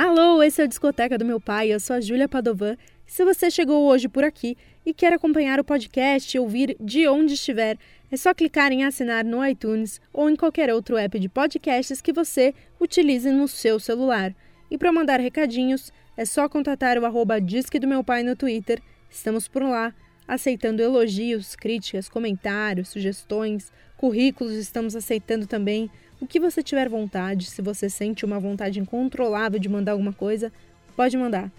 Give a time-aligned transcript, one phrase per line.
[0.00, 2.76] Alô, esse é o Discoteca do meu pai, eu sou a Júlia Padovan.
[3.04, 7.34] Se você chegou hoje por aqui e quer acompanhar o podcast e ouvir de onde
[7.34, 7.76] estiver,
[8.08, 12.12] é só clicar em assinar no iTunes ou em qualquer outro app de podcasts que
[12.12, 14.32] você utilize no seu celular.
[14.70, 18.80] E para mandar recadinhos, é só contatar o arroba Disque do meu pai no Twitter.
[19.10, 19.92] Estamos por lá,
[20.28, 25.90] aceitando elogios, críticas, comentários, sugestões, currículos, estamos aceitando também.
[26.20, 30.52] O que você tiver vontade, se você sente uma vontade incontrolável de mandar alguma coisa,
[30.96, 31.50] pode mandar.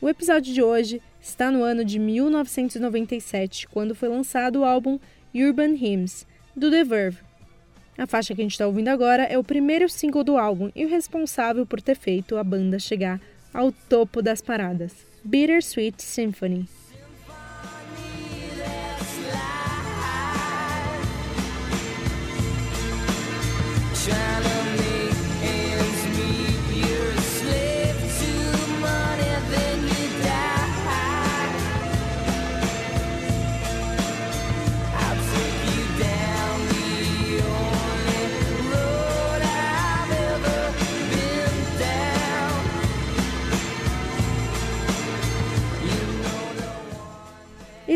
[0.00, 4.98] O episódio de hoje está no ano de 1997, quando foi lançado o álbum
[5.34, 7.18] Urban Hymns, do The Verve.
[7.96, 10.84] A faixa que a gente está ouvindo agora é o primeiro single do álbum e
[10.84, 13.20] o responsável por ter feito a banda chegar
[13.52, 16.66] ao topo das paradas, Bittersweet Symphony.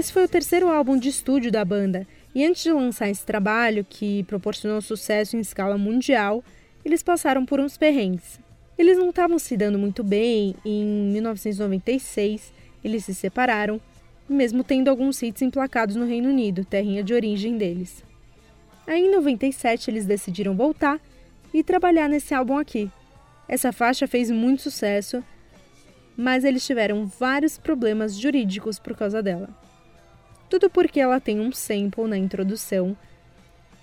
[0.08, 3.84] Esse foi o terceiro álbum de estúdio da banda, e antes de lançar esse trabalho,
[3.84, 6.42] que proporcionou sucesso em escala mundial,
[6.82, 8.40] eles passaram por uns perrengues.
[8.78, 13.78] Eles não estavam se dando muito bem, e em 1996 eles se separaram,
[14.26, 18.02] mesmo tendo alguns hits emplacados no Reino Unido, terrinha de origem deles.
[18.86, 20.98] Aí em 97 eles decidiram voltar
[21.52, 22.90] e trabalhar nesse álbum aqui.
[23.46, 25.22] Essa faixa fez muito sucesso,
[26.16, 29.67] mas eles tiveram vários problemas jurídicos por causa dela.
[30.48, 32.96] Tudo porque ela tem um sample na introdução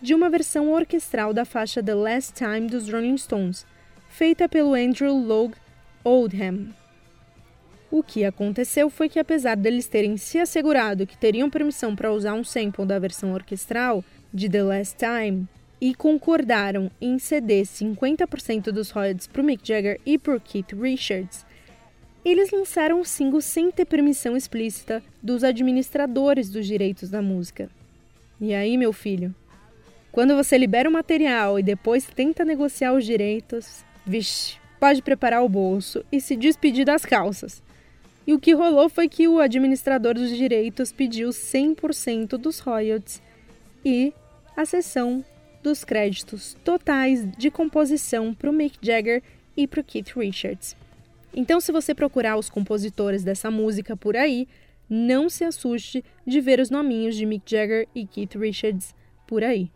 [0.01, 3.65] de uma versão orquestral da faixa The Last Time dos Rolling Stones,
[4.09, 5.55] feita pelo Andrew Logue
[6.03, 6.73] Oldham.
[7.91, 12.33] O que aconteceu foi que, apesar deles terem se assegurado que teriam permissão para usar
[12.33, 14.03] um sample da versão orquestral
[14.33, 15.47] de The Last Time
[15.79, 21.45] e concordaram em ceder 50% dos royalties para Mick Jagger e para Keith Richards,
[22.25, 27.69] eles lançaram o single sem ter permissão explícita dos administradores dos direitos da música.
[28.41, 29.33] E aí, meu filho?
[30.11, 35.49] Quando você libera o material e depois tenta negociar os direitos, vixe, pode preparar o
[35.49, 37.61] bolso e se despedir das calças.
[38.25, 43.21] E o que rolou foi que o administrador dos direitos pediu 100% dos royalties
[43.83, 44.11] e
[44.57, 45.23] a cessão
[45.61, 49.21] dos créditos totais de composição para o Mick Jagger
[49.55, 50.75] e para o Keith Richards.
[51.37, 54.47] Então, se você procurar os compositores dessa música por aí,
[54.89, 58.95] não se assuste de ver os nominhos de Mick Jagger e Keith Richards
[59.27, 59.69] por aí.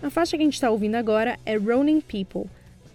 [0.00, 2.48] A faixa que a gente está ouvindo agora é Rolling People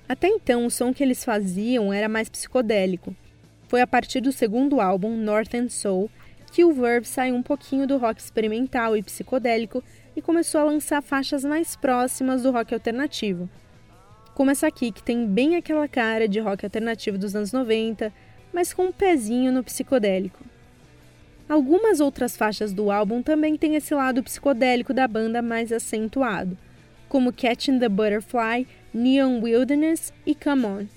[0.07, 3.15] até então, o som que eles faziam era mais psicodélico.
[3.67, 6.09] Foi a partir do segundo álbum, Northern Soul,
[6.51, 9.83] que o Verve saiu um pouquinho do rock experimental e psicodélico
[10.15, 13.49] e começou a lançar faixas mais próximas do rock alternativo.
[14.33, 18.13] Como essa aqui, que tem bem aquela cara de rock alternativo dos anos 90,
[18.53, 20.43] mas com um pezinho no psicodélico.
[21.49, 26.57] Algumas outras faixas do álbum também têm esse lado psicodélico da banda mais acentuado,
[27.09, 30.94] como Catching the Butterfly Neon Wilderness e Come On.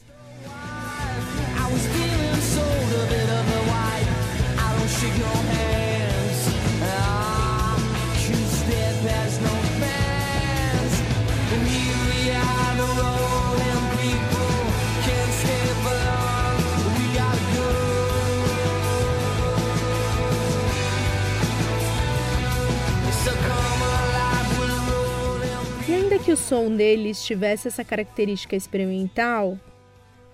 [26.29, 29.59] Que o som deles tivesse essa característica experimental,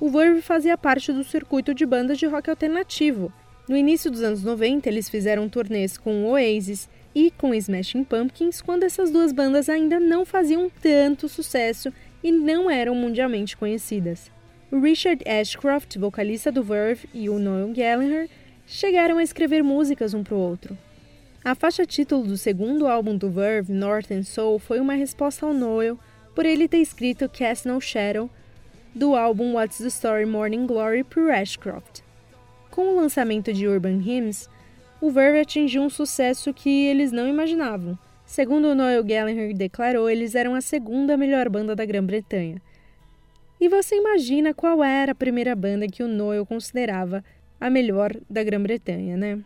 [0.01, 3.33] o Verve fazia parte do circuito de bandas de rock alternativo.
[3.69, 8.83] No início dos anos 90, eles fizeram turnês com Oasis e com Smashing Pumpkins, quando
[8.83, 11.93] essas duas bandas ainda não faziam tanto sucesso
[12.25, 14.33] e não eram mundialmente conhecidas.
[14.73, 18.29] Richard Ashcroft, vocalista do Verve, e o Noel Gallagher
[18.67, 20.77] chegaram a escrever músicas um para o outro.
[21.45, 25.53] A faixa título do segundo álbum do Verve, North and Soul, foi uma resposta ao
[25.53, 25.99] Noel
[26.35, 28.31] por ele ter escrito Cast No Shadow
[28.95, 32.01] do álbum What's the Story Morning Glory para Ashcroft.
[32.71, 34.49] Com o lançamento de Urban Hymns,
[35.03, 37.99] o Verve atingiu um sucesso que eles não imaginavam.
[38.25, 42.57] Segundo Noel Gallagher declarou, eles eram a segunda melhor banda da Grã-Bretanha.
[43.61, 47.23] E você imagina qual era a primeira banda que o Noel considerava
[47.61, 49.45] a melhor da Grã-Bretanha, né?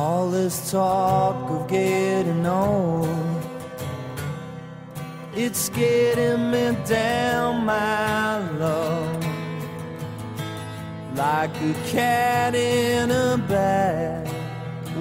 [0.00, 3.08] All this talk of getting old
[5.34, 9.26] It's getting me down, my love.
[11.16, 14.28] Like a cat in a bag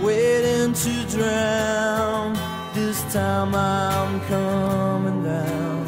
[0.01, 2.33] Waiting to drown.
[2.73, 5.85] This time I'm coming down.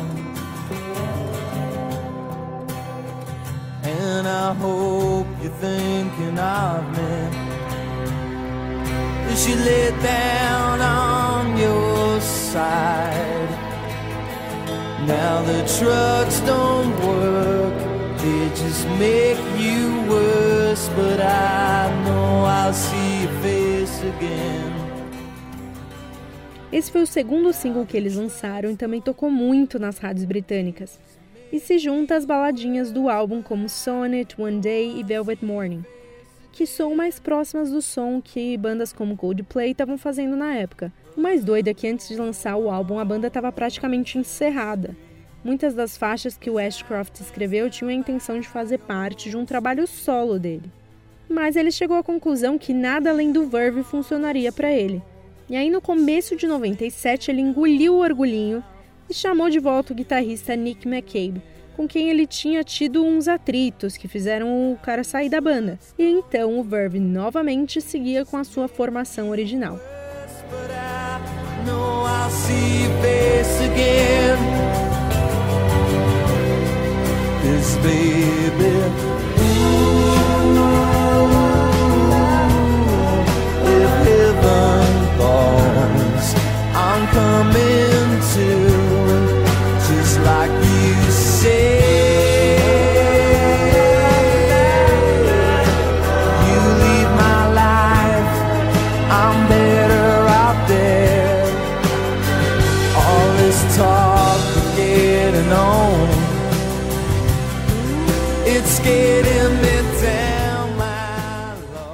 [3.82, 7.39] And I hope you're thinking of me
[9.48, 13.50] you lay down on your side.
[15.06, 17.74] Now the trucks don't work,
[18.18, 20.90] they just make you worse.
[20.96, 24.74] But I know I'll see your face again.
[26.72, 31.00] Esse foi o segundo single que eles lançaram e também tocou muito nas rádios britânicas.
[31.52, 35.84] E se junta às baladinhas do álbum como Sonnet, One Day e Velvet Morning
[36.52, 40.92] que são mais próximas do som que bandas como Coldplay estavam fazendo na época.
[41.16, 44.96] O mais doido é que antes de lançar o álbum, a banda estava praticamente encerrada.
[45.44, 49.46] Muitas das faixas que o Ashcroft escreveu tinham a intenção de fazer parte de um
[49.46, 50.70] trabalho solo dele.
[51.30, 55.02] Mas ele chegou à conclusão que nada além do Verve funcionaria para ele.
[55.50, 58.64] E aí, no começo de 97, ele engoliu o orgulhinho
[59.10, 61.42] e chamou de volta o guitarrista Nick McCabe,
[61.80, 65.80] com quem ele tinha tido uns atritos que fizeram o cara sair da banda.
[65.98, 69.80] E então o Verve novamente seguia com a sua formação original.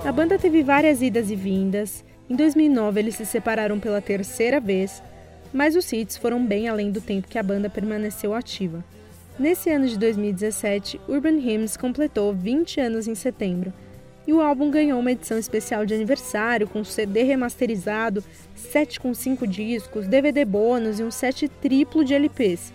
[0.06, 2.06] A banda teve várias idas e vindas.
[2.30, 5.02] Em 2009 eles se separaram pela terceira vez,
[5.52, 8.86] mas os hits foram bem além do tempo que a banda permaneceu ativa.
[9.40, 13.74] Nesse ano de 2017, Urban Hymns completou 20 anos em setembro,
[14.28, 18.24] e o álbum ganhou uma edição especial de aniversário com CD remasterizado,
[18.54, 22.72] set com 5 discos, DVD bônus e um set triplo de LPs,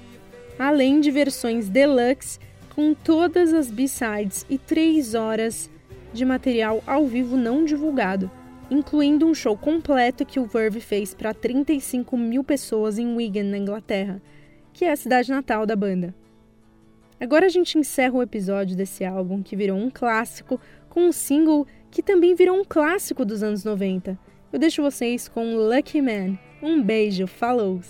[0.58, 2.40] além de versões deluxe
[2.74, 5.70] com todas as B-sides e 3 horas
[6.12, 8.30] de material ao vivo não divulgado,
[8.70, 13.58] incluindo um show completo que o Verve fez para 35 mil pessoas em Wigan, na
[13.58, 14.20] Inglaterra,
[14.72, 16.14] que é a cidade natal da banda.
[17.20, 21.66] Agora a gente encerra o episódio desse álbum que virou um clássico com um single
[21.90, 24.18] que também virou um clássico dos anos 90.
[24.52, 26.38] Eu deixo vocês com Lucky Man.
[26.62, 27.80] Um beijo, falou!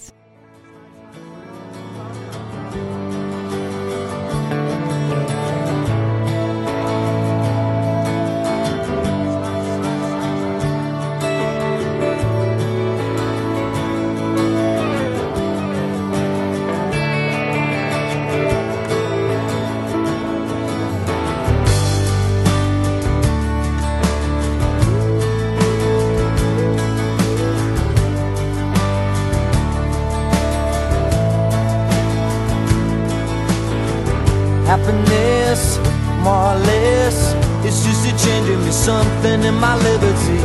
[38.90, 40.40] Something in my liberty.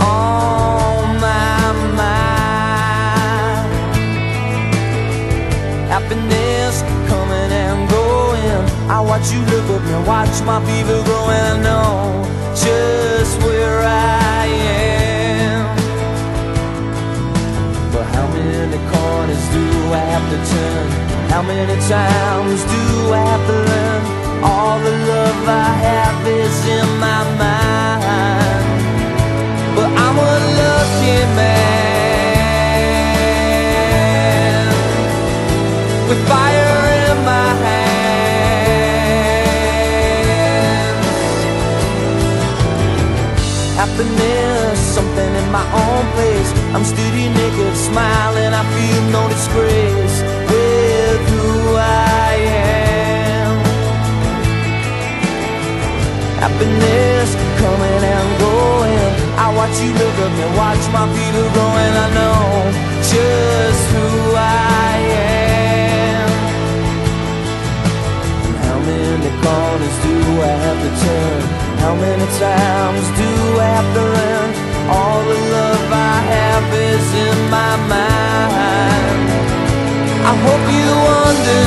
[0.00, 1.64] On my
[2.00, 3.68] mind.
[5.94, 6.74] Happiness
[7.10, 8.62] coming and going.
[8.96, 11.46] I watch you look up and watch my fever growing.
[11.52, 11.92] I know
[12.64, 13.80] just where
[14.40, 14.44] I
[14.88, 15.62] am.
[17.94, 19.64] But how many corners do
[20.00, 20.86] I have to turn?
[21.34, 22.82] How many times do
[23.20, 24.02] I have to learn?
[24.50, 26.91] All the love I have is in
[29.76, 31.82] but I'm a lucky man
[36.08, 37.82] with fire in my hands.
[43.80, 46.50] Happiness, something in my own place.
[46.74, 48.52] I'm studio naked, smiling.
[48.60, 50.16] I feel no disgrace
[50.50, 51.46] with who
[51.76, 52.92] I am
[56.42, 59.10] happiness risk coming and going.
[59.44, 62.42] I watch you look up and watch my feet go, and I know
[63.14, 66.30] just who I am.
[68.46, 70.16] And how many corners do
[70.50, 71.40] I have to turn?
[71.82, 73.30] How many times do
[73.66, 74.48] I have to run?
[74.96, 79.26] All the love I have is in my mind.
[80.30, 80.90] I hope you
[81.26, 81.61] understand.